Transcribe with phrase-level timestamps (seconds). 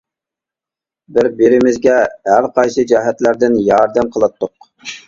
[1.17, 1.99] بىر-بىرىمىزگە
[2.33, 4.73] ھەر قايسى جەھەتلەردىن ياردەم قىلاتتۇق.